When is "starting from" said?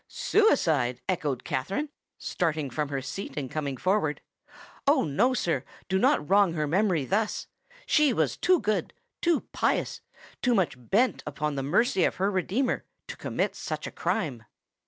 2.17-2.89